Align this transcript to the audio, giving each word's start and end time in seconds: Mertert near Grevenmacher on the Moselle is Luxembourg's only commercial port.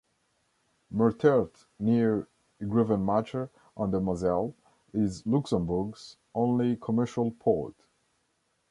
Mertert 0.91 1.67
near 1.77 2.27
Grevenmacher 2.59 3.51
on 3.77 3.91
the 3.91 3.99
Moselle 4.01 4.55
is 4.93 5.21
Luxembourg's 5.27 6.17
only 6.33 6.75
commercial 6.77 7.29
port. 7.29 7.75